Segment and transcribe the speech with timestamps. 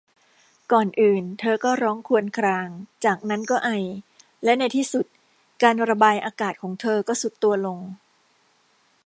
[0.71, 2.67] ก่อนอื่นเธอก็ร้องครวญคราง
[3.05, 3.69] จากนั้นก็ไอ
[4.43, 5.05] และในที่สุด
[5.63, 7.79] การระบายอากาศของเธอก็ทรุดตัวลง